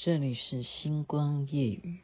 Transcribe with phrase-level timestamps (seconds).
[0.00, 1.98] 这里是星光夜雨。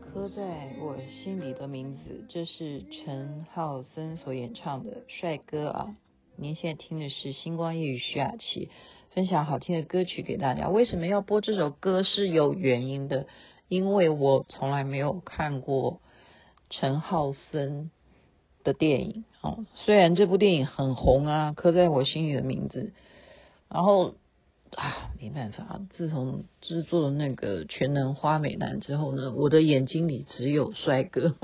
[0.00, 5.94] 刻在我心底的名字这是陈浩森所演唱的帅哥啊！
[6.40, 8.70] 您现在听的是星光夜雨徐雅琪
[9.10, 10.68] 分享好听的歌曲给大家。
[10.68, 13.26] 为什么要播这首歌是有原因的，
[13.66, 16.00] 因为我从来没有看过
[16.70, 17.90] 陈浩森
[18.62, 19.66] 的电影哦。
[19.84, 22.92] 虽然这部电影很红啊，刻在我心里的名字，
[23.68, 24.14] 然后。
[24.76, 31.34] 啊，没办法，自从制作了那个全能花美男之后呢，我的眼睛里只有帅哥。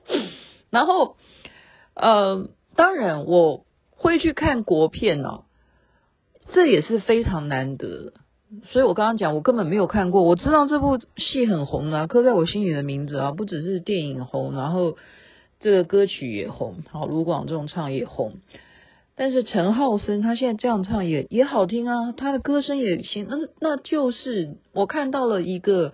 [0.68, 1.16] 然后，
[1.94, 3.64] 呃，当然我
[3.98, 5.42] 会去看国片哦，
[6.54, 8.14] 这也是非常难得。
[8.68, 14.96] 所以我刚刚讲，我根本没有看过，我知道这部戏很红啊，刻在我心里的名字啊，不只是电影红，然后
[15.60, 18.36] 这个歌曲也红，好，卢广仲唱也红。
[19.16, 25.92] 但是陈浩森他现在这样唱也也好听啊，他的歌声也行，那那就是我看到了一个，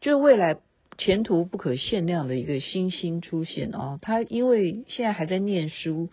[0.00, 0.56] 就未来
[0.98, 3.98] 前途不可限量的一个新星出现啊。
[4.02, 6.08] 他因为现在还在念书，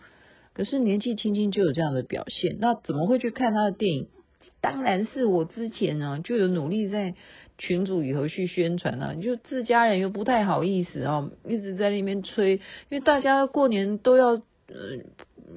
[0.58, 4.08] 可是年纪轻轻就有这样的表现，那怎么会去看他的电影？
[4.60, 7.14] 当然是我之前呢就有努力在
[7.56, 12.60] 群组里头去宣传啊，就自家人又不太好意思啊，一直在那边催，因
[12.90, 14.42] 为大家过年都要呃。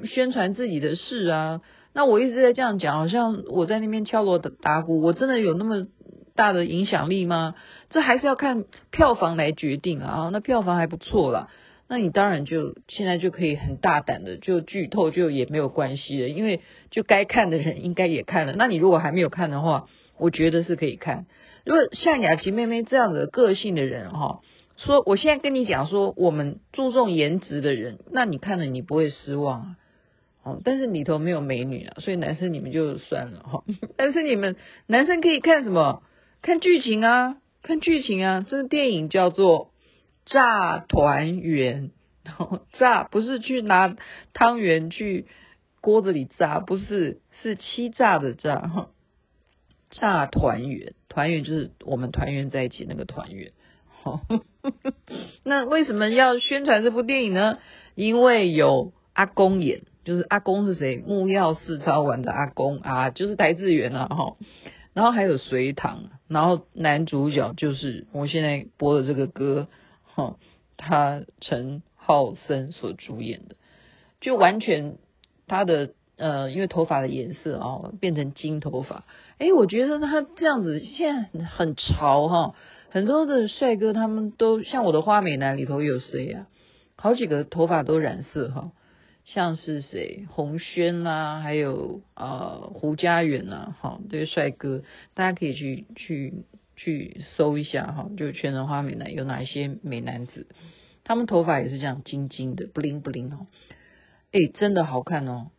[0.06, 1.62] 宣传自己的事啊，
[1.94, 5.86] 那我一直在这样讲，好像我在那边敲锣打鼓，我真的有那么
[6.34, 7.56] 大的影响力吗？
[7.90, 10.30] 这还是要看票房来决定啊。
[10.32, 11.50] 那票房还不错啦，
[11.92, 18.56] 那你当然就现在就可以很大胆的就剧透，就也没有关系了，因为就该看的人应该也看了。
[18.58, 21.26] 那你如果还没有看的话，我觉得是可以看。
[21.66, 24.40] 如果像雅琪妹妹这样的个性的人哈，
[24.78, 29.76] 说我现在跟你讲说，我们注重颜值的人，那你看了你不会失望啊。
[30.44, 33.66] 哦，但是里头没有美女啊，所以男生你们就算了哈。
[33.98, 34.56] 但是你们
[34.88, 36.04] 男生可以看什么？
[36.42, 38.46] 看剧情啊，看剧情啊。
[38.50, 39.66] 这个电影叫做
[40.32, 41.92] 《炸团圆》，
[42.72, 43.96] 炸不是去拿
[44.34, 45.28] 汤圆去
[45.82, 48.88] 锅子里炸，不是，是欺诈的诈。
[49.90, 53.52] 炸团圆，团圆就是我们团圆在一起那个团圆。
[55.44, 57.60] 那为什么要宣传这部电影呢？
[57.96, 59.84] 因为有阿公演。
[60.04, 60.98] 就是阿公是谁？
[60.98, 64.36] 木曜四超玩的阿公啊，就是台志源啊哈。
[64.94, 69.68] 然后还有隋唐，然后男主角就是我现在播的这个歌
[70.16, 70.38] 哈，
[70.78, 73.56] 他陈浩森所主演的，
[74.20, 74.98] 就完全
[75.48, 79.06] 他的呃，因为头发的颜色啊变成金头发，
[79.40, 82.56] 诶，我觉得他这样子现在很潮哈，
[82.90, 86.48] 很多的帅哥他们都像我的花美男里头有谁呀？
[86.96, 88.72] 好几个头发都染色哈。
[89.24, 94.82] 像是谁，洪轩啦，还有呃胡佳远呐，哈，这些帅哥，
[95.14, 96.34] 大家可以去去
[96.84, 100.48] 去搜一下哈，就全能花美男有哪一些美男子，
[101.04, 103.46] 他们头发也是这样金金的，不灵不灵哦，
[104.32, 105.52] 哎，真的好看哦，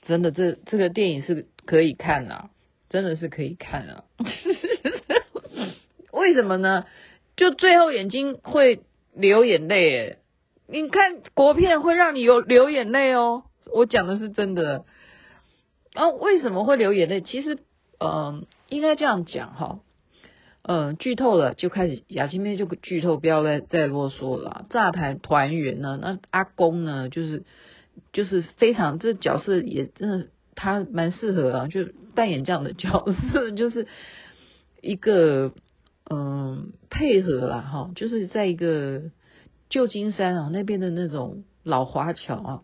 [0.00, 2.48] 真的这这个电影是可以看啊，
[2.88, 4.04] 真的是可以看啊，
[6.10, 6.86] 为什么呢？
[7.36, 8.80] 就最后眼睛会
[9.14, 10.18] 流眼泪诶
[10.68, 13.42] 你看国片会让你有流眼泪哦，
[13.74, 14.86] 我讲的是真的。
[15.92, 17.20] 啊，为什么会流眼泪？
[17.20, 17.56] 其实，
[17.98, 19.80] 嗯、呃，应该这样讲哈。
[20.64, 24.64] 嗯，剧透了，就开始雅琪妹就剧透，不要再再啰嗦了。
[24.70, 27.42] 炸团团圆呢，那阿公呢，就是
[28.12, 33.88] 就是非常这角色也真的他蛮适合啊，就扮演这样的角色， 就是
[34.80, 35.52] 一个
[36.08, 39.10] 嗯配合啦哈，就是在一个
[39.68, 42.62] 旧金山啊那边的那种老华侨啊，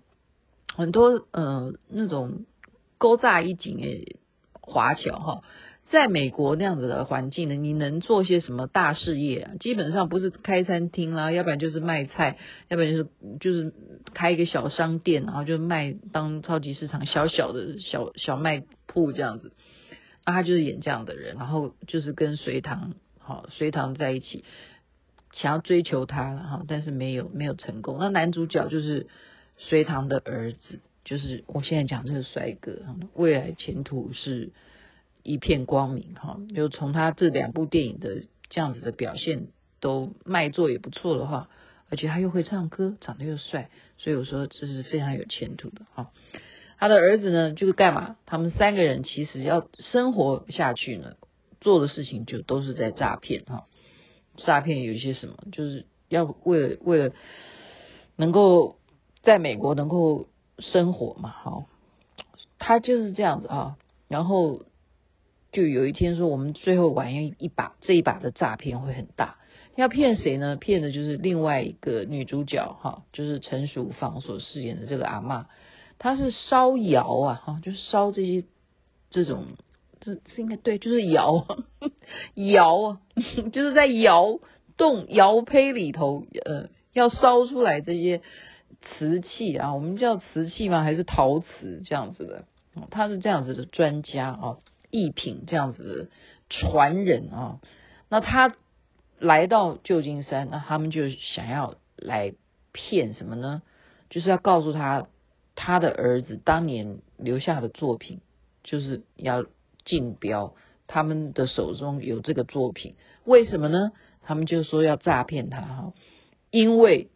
[0.72, 2.44] 很多呃那种
[2.96, 4.16] 勾扎一景诶
[4.52, 5.42] 华侨哈。
[5.90, 9.52] 在美国那样子的环境呢，你能做些什么大事业啊？
[9.58, 12.36] 基本上不是开餐厅啦，要不然就是卖菜，
[12.68, 13.08] 要不然就是
[13.40, 13.72] 就是
[14.12, 19.52] 开一个小商店，然后就卖当超级市场小小的小小卖铺这样子。
[20.26, 24.44] 那他就是演这样的人，然后就是跟隋唐好隋唐在一起，
[25.32, 27.96] 想要追求他了哈，但是没有没有成功。
[27.98, 29.06] 那男主角就是
[29.56, 32.82] 隋唐的儿子，就是我现在讲这个帅哥，
[33.14, 34.50] 未来前途是。
[35.28, 39.48] 一片光明哈，就从他这两部电影的这样子的表现
[39.78, 41.50] 都卖座也不错的话，
[41.90, 46.12] 而且他又会唱歌，长得又帅，所以我说这是非常有前途的哈。
[46.78, 48.16] 他的儿子呢，就是干嘛？
[48.24, 51.16] 他们三个人其实要生活下去呢，
[51.60, 53.66] 做的事情就都是在诈骗哈。
[54.38, 57.12] 诈骗有一些什么，就是要为了为了
[58.16, 58.78] 能够
[59.22, 60.26] 在美国能够
[60.58, 61.66] 生活嘛哈。
[62.58, 63.76] 他就是这样子啊，
[64.08, 64.62] 然后。
[65.52, 69.36] 就有一天说，我们最后玩一一把，这一把的诈骗会很大。
[69.76, 70.56] 要骗谁呢？
[70.56, 75.44] 骗的就是另外一个女主角哈，就是陈淑芳所饰演的这个阿嬷。
[75.98, 78.44] 她是烧窑啊，哈，就是烧这些
[79.10, 79.46] 这种，
[80.00, 81.46] 这这应该对，就是窑
[82.34, 83.00] 窑啊，
[83.52, 84.40] 就是在窑
[84.76, 88.20] 洞窑胚里头，呃，要烧出来这些
[88.82, 90.82] 瓷器啊，我们叫瓷器吗？
[90.82, 92.44] 还是陶瓷这样子的？
[92.90, 94.56] 他是这样子的专家啊。
[94.90, 96.08] 艺品这样子的
[96.48, 97.60] 传人啊，
[98.08, 98.54] 那他
[99.18, 102.34] 来到旧金山，那他们就想要来
[102.72, 103.62] 骗什么呢？
[104.10, 105.08] 就是要告诉他
[105.54, 108.20] 他的儿子当年留下的作品，
[108.64, 109.44] 就是要
[109.84, 110.54] 竞标，
[110.86, 112.94] 他们的手中有这个作品，
[113.24, 113.92] 为什么呢？
[114.22, 115.92] 他们就说要诈骗他哈，
[116.50, 117.08] 因为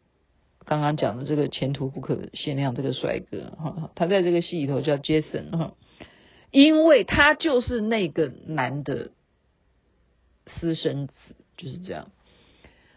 [0.65, 5.75] 刚刚讲的这个前途不可限量这个帅哥哈，他在这个戏里头叫 Jason 哈。
[6.53, 9.11] 因为他就是那个男的
[10.47, 11.15] 私生子，
[11.57, 12.11] 就是这样。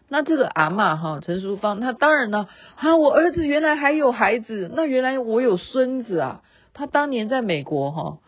[0.07, 6.43] 那这个阿嬷哈，陈淑芳，他当然呢，啊，我儿子原来还有孩子，那原来我有孙子啊。
[6.73, 8.19] 他当年在美国哈，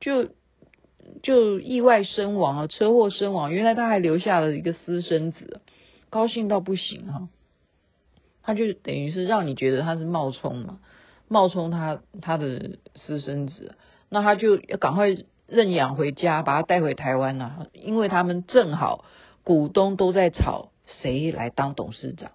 [0.00, 0.30] 就
[1.22, 3.52] 就意外身亡啊，车祸身亡。
[3.52, 5.60] 原来他还留下了一个私生子，
[6.08, 7.28] 高兴到不行哈。
[8.42, 10.80] 他就等于是让你觉得他是冒充嘛，
[11.28, 13.76] 冒充他他的私生子。
[14.12, 15.16] 那他就要赶快
[15.46, 19.04] 认养回家，把他带回台湾呐，因为他们正好
[19.44, 22.32] 股东都在吵谁来当董事长，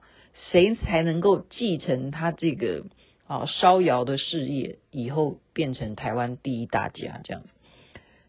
[0.52, 2.86] 谁才能够继承他这个
[3.28, 7.44] 啊烧窑的事业，以后变成台湾第一大家这样，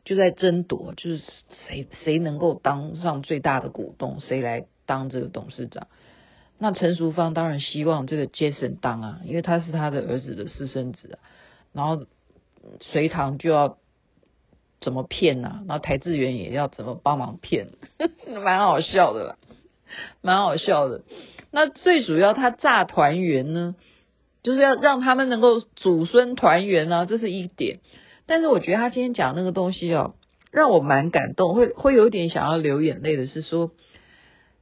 [0.04, 1.22] 就在争夺，就是
[1.68, 5.86] 谁谁能够当上最大的股东，谁来当这个董事长。
[6.58, 11.18] 那陈淑芳当然希望这个 Jason 当啊，因为他是他的儿子的私生子啊，
[11.72, 12.06] 然后。
[12.80, 13.78] 隋唐就要
[14.80, 15.62] 怎么骗呢、啊？
[15.68, 17.68] 然后邰智源也要怎么帮忙骗，
[18.44, 19.36] 蛮好笑的啦，
[20.20, 21.02] 蛮好笑的。
[21.50, 23.74] 那最主要他炸团圆呢，
[24.42, 27.78] 就是要让他们能够祖孙团圆啊，这是一点。
[28.26, 30.14] 但是我觉得他今天讲那个东西哦，
[30.50, 33.70] 让我蛮感动，会会有点想要流眼泪的是说，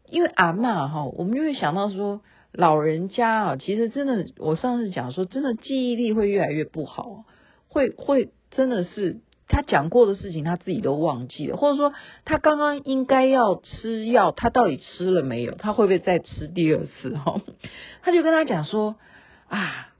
[0.08, 2.20] 因为阿嬷哈，我们就会想到说，
[2.52, 7.24] 老人家啊，其实真的，我上次讲说，真的记忆力会越来越不好。
[7.74, 11.92] 会会真的是他讲过的事情，他自己都忘记了，或者说
[12.24, 15.56] 他刚刚应该要吃药，他到底吃了没有？
[15.56, 17.16] 他会不会再吃第二次？
[17.16, 17.40] 哈，
[18.02, 18.94] 他就跟他讲说
[19.48, 19.92] 啊，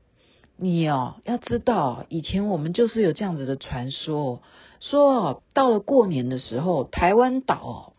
[0.57, 4.41] 你哦要知道，以前我们就是有这样子的传说，
[4.79, 7.93] 说到了过年的时候，台湾岛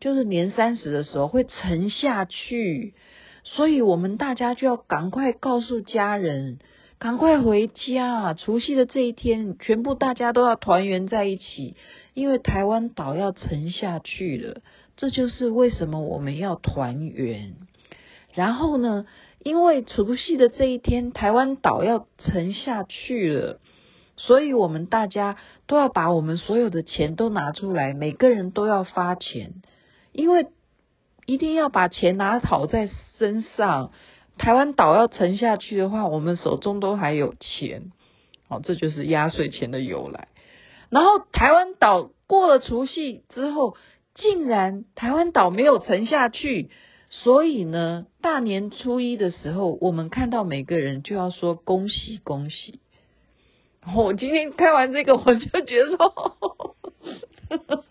[0.00, 2.94] 就是年三十的时候会沉下去，
[3.44, 6.58] 所以我们大家就要赶快告诉家人。
[7.00, 8.34] 赶快回家！
[8.34, 11.74] 除夕的这一天，全部大家都要团圆在一起，
[12.12, 14.60] 因为台湾岛要沉下去了。
[14.98, 17.54] 这就是为什么我们要团圆。
[18.34, 19.06] 然后呢，
[19.42, 23.60] 因为除夕的这一天，台湾岛要沉下去了，
[24.18, 29.54] 所以我们大家都要把我们所有的钱都拿出来，每个人都要发钱，
[30.12, 30.48] 因为
[31.24, 33.90] 一定要把钱拿好在身上。
[34.40, 37.92] 台湾岛要沉下去的话，我们手中都还有钱，
[38.48, 40.28] 哦，这就是压岁钱的由来。
[40.88, 43.76] 然后台湾岛过了除夕之后，
[44.14, 46.70] 竟然台湾岛没有沉下去，
[47.10, 52.80] 所以呢，大年初一的时候，我们看到每个人就要说恭喜恭喜。
[53.94, 56.76] 我今天看完这个，我就觉得说，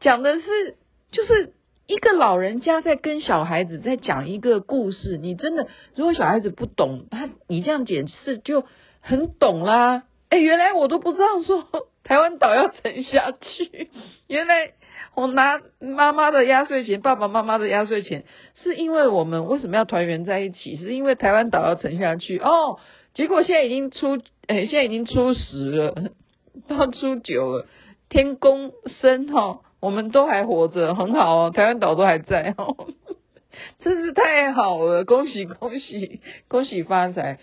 [0.00, 0.76] 讲的是
[1.12, 1.54] 就是
[1.90, 5.16] 一个老人家在跟小孩子在讲一个故事。
[5.16, 5.66] 你真的，
[5.96, 8.64] 如果小孩子不懂，他你这样解释就
[9.00, 10.04] 很懂啦。
[10.30, 11.66] 哎，原来我都不知道说。
[12.04, 13.90] 台湾岛要沉下去，
[14.26, 14.72] 原来
[15.14, 20.76] 我拿妈妈的压岁钱，爸爸妈妈的压岁钱，是因为我们为什么要团圆在一起？
[20.76, 22.78] 是因为台湾岛要沉下去哦。
[23.14, 25.94] 结果现在已经初，哎，现在已经初十了，
[26.68, 27.66] 到初九了，
[28.08, 32.76] 天公生哈，我们都还活着，很好哦，台湾岛都还在哦，
[33.80, 37.40] 真是太好了，恭喜 恭喜恭喜发财！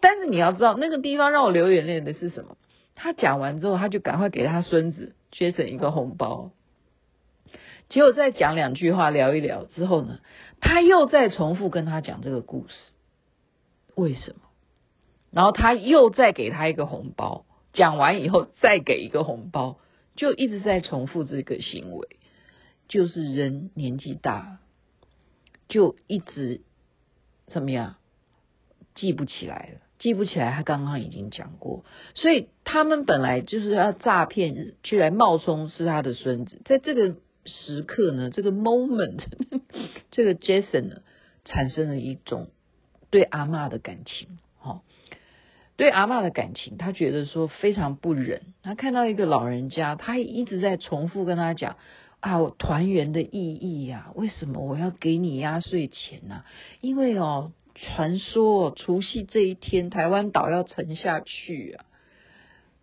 [0.00, 2.56] 但是你要知道，那个地方让我流眼泪的是什么？
[2.94, 6.50] 他讲完之后，他就赶快给他孙子接成一个红包。
[7.88, 10.18] 结果再讲两句话聊一聊之后呢，
[10.60, 12.74] 他又再重复跟他讲这个故事，
[13.94, 14.40] 为什么？
[15.30, 19.78] 然后他又再给他一个红包，讲完以后再给一个红包，
[20.18, 22.18] 就一直在重复这个行为。
[22.88, 24.58] 就是人年纪大，
[25.68, 26.62] 就一直
[27.46, 27.96] 怎么样，
[28.94, 29.80] 记不起来了。
[29.98, 31.84] 记不起来，他刚刚已经讲过，
[32.14, 36.62] 所以他们本来就是要诈骗，去来冒充是他的孙子。
[36.64, 39.20] 在这个时刻呢，这个 moment，
[40.10, 41.02] 这个 Jason 呢，
[41.44, 42.50] 产生了一种
[43.10, 44.38] 对阿嬷的感情，
[45.78, 48.42] 对阿嬷的感情，他觉得说非常不忍。
[48.62, 51.76] 他看到一个老人家，他一直在重复跟他讲
[52.20, 56.44] 啊，我团圆的意义呀，为什么我要给你压岁钱呢？
[56.82, 57.52] 因为哦。
[57.80, 61.84] 传说除夕这一天，台湾岛要沉下去啊！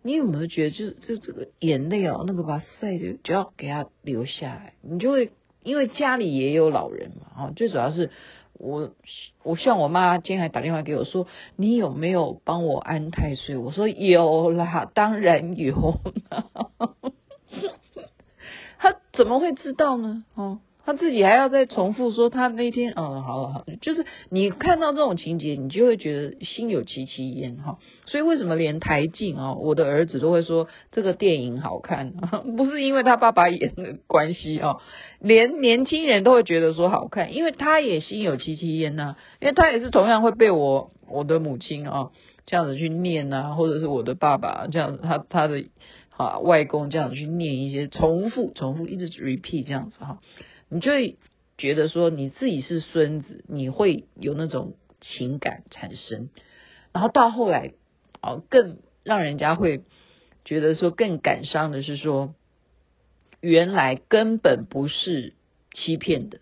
[0.00, 8.10] 你有没有觉得，就是就这个眼泪哦，那个把塞就就要给他流下来，你就会因为家里也有老人嘛，啊，最主要是
[8.58, 8.90] 我，
[9.42, 13.56] 我像我妈今天还打电话给我说，你有没有帮我安太岁？
[13.56, 16.00] 我说有啦，当然有。
[18.78, 20.24] 他怎么会知道呢？
[20.34, 20.60] 哦。
[20.86, 27.78] 他自己还要再重复说他那天，嗯，好了好，就是你看到这种情节，你就会觉得心有戚戚焉哈。
[28.06, 32.12] 所以为什么连台静啊，我的儿子都会说这个电影好看，
[32.56, 34.76] 不是因为他爸爸演的关系啊，
[35.18, 42.10] 连年轻人都会觉得说好看，因为他也心有戚戚焉呐，因为他也是同样会被我我的母亲啊
[42.46, 45.64] 这样子去念呐，或者是我的爸爸这样子，他他的
[46.16, 50.20] 啊外公这样子去念一些重复重复一直 repeat 这样子哈。
[50.68, 51.16] 你就会
[51.58, 56.28] 觉得说你自己是孙子，你会有那种情感产生，
[56.92, 57.72] 然后到后来，
[58.20, 59.84] 哦，更让人家会
[60.44, 62.34] 觉得说更感伤的是说，
[63.40, 65.34] 原来根本不是
[65.72, 66.40] 欺骗的，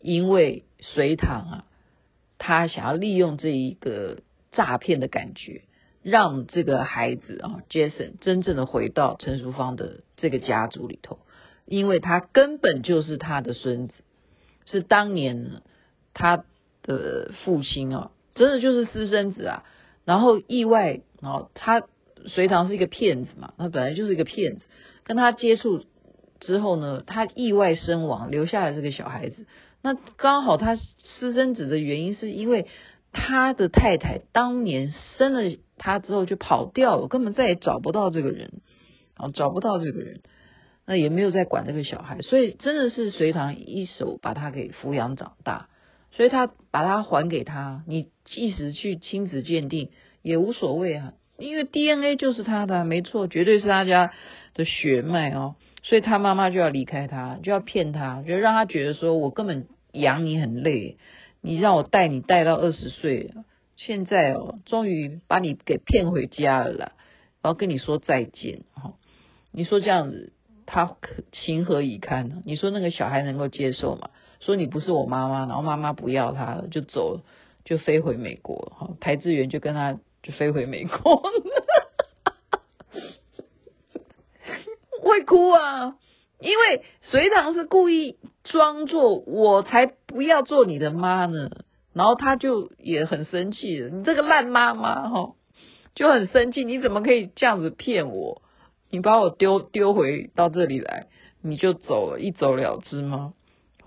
[0.00, 1.64] 因为隋唐啊，
[2.38, 5.62] 他想要利用这一个诈骗的感觉，
[6.02, 11.18] 让这个孩子啊，Jason 真正的回到陈淑芳的这个家族里头。
[11.66, 13.94] 因为他根本就是他的孙子，
[14.66, 15.62] 是当年
[16.14, 16.44] 他
[16.82, 19.64] 的父亲啊，真的就是私生子啊。
[20.04, 21.82] 然后意外，然后他
[22.26, 24.64] 隋唐是一个骗子嘛，他本来就是一个骗子。
[25.04, 25.84] 跟他接触
[26.40, 29.46] 之后呢，他意外身亡，留下了这个小孩子。
[29.80, 32.66] 那刚好他私生子的原因，是因为
[33.12, 38.60] 他的太太当年生了他之后就跑掉了，根本再也找不到这个人，
[39.16, 40.20] 啊，找不到这个人。
[40.84, 45.68] 那也没有在管这个小孩，所以真的是隋唐一手把他给抚养长大，
[46.10, 49.90] 所以他把他还给他，你即使去亲子鉴定
[50.22, 54.12] 也无所谓啊，因为 DNA 就是他的，没错，绝对是他家
[54.54, 60.96] 的血脉哦，所以他妈妈就要离开他，就要骗他，就让他觉得说我根本养你很累，
[61.40, 63.30] 你让我带你带到二十岁，
[63.76, 66.92] 现在哦，终于把你给骗回家了啦，
[67.40, 68.94] 然后跟你说再见哈，
[69.52, 70.32] 你说这样子。
[70.72, 72.36] 他可情何以堪呢？
[72.46, 74.08] 你说那个小孩能够接受吗？
[74.40, 77.20] 说你不是我妈妈，然后妈妈不要他了，就走了，
[77.66, 78.72] 就飞回美国了。
[78.74, 80.96] 哈，邰智源就跟他就飞回美国，
[85.02, 85.98] 会哭啊！
[86.40, 91.50] 因为隋唐是故意装作我才不要做你的妈呢，
[91.92, 95.34] 然后他就也很生气，你这个烂妈妈哈，
[95.94, 98.40] 就很生气，你怎么可以这样子骗我？
[98.92, 101.06] 你把我丢丢回到这里来，
[101.40, 103.32] 你就走了，一走了之吗？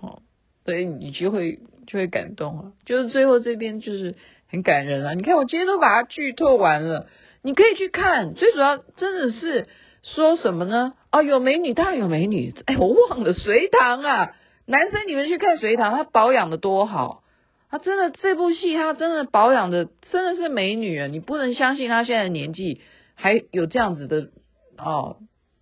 [0.00, 0.18] 哦，
[0.64, 4.16] 所以你就会就会感动啊，就是最后这边就是
[4.50, 5.14] 很感人啊。
[5.14, 7.06] 你看我今天都把它剧透完了，
[7.42, 8.34] 你可以去看。
[8.34, 9.68] 最主要真的是
[10.02, 10.94] 说什么呢？
[11.12, 12.52] 哦，有美女，当然有美女。
[12.66, 14.34] 哎，我忘了隋唐啊，
[14.66, 17.22] 男生你们去看隋唐，他保养的多好，
[17.70, 21.06] 他真的这部戏他真的保养的真的是美女啊！
[21.06, 22.80] 你不能相信他现在的年纪
[23.14, 24.30] 还有这样子的
[24.78, 25.16] 哦，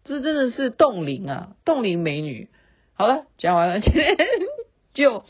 [0.04, 2.48] 这真的是冻龄啊，冻龄美女。
[2.94, 4.16] 好了，讲完了，今 天
[4.94, 5.24] 就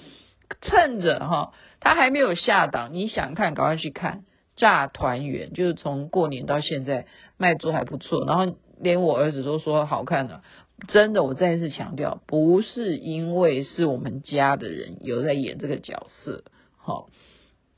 [0.60, 4.18] 趁着哈，他还没有下档，你想看，赶快去看
[4.56, 8.56] 《炸团圆》，就是从过年到现在卖座还不错，然后。
[8.80, 10.42] 连我儿子都说好看的，
[10.88, 16.42] 真的，我再一次强调，不是因为是我们家的人有在演这个角色，
[16.76, 17.08] 好，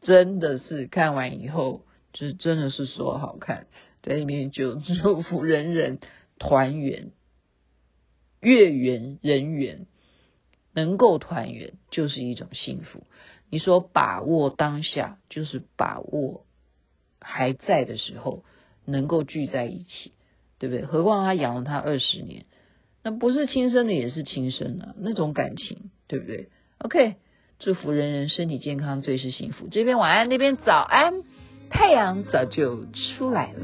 [0.00, 1.82] 真的是看完以后，
[2.16, 3.66] 是真的是说好看，
[4.02, 5.99] 在里面就祝福人人
[6.38, 7.11] 团圆，
[8.40, 9.87] 月圆人圆，
[10.73, 13.04] 能够团圆就是一种幸福。
[13.50, 16.44] 你说把握当下，就是把握
[17.20, 18.44] 还在的时候
[18.85, 20.12] 能够聚在一起。
[20.58, 20.87] 对不对？
[20.87, 22.46] 何况他养了他二十年，
[23.02, 27.16] 那不是亲生的也是亲生的，那种感情，对不对？OK，
[27.58, 29.68] 祝福人人身体健康，最是幸福。
[29.70, 31.25] 这边晚安，那边早安，
[31.70, 33.61] 太阳早就出来了。